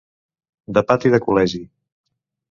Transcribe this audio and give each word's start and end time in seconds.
De 0.77 0.81
pati 0.91 1.11
de 1.15 1.19
col·legi. 1.25 1.61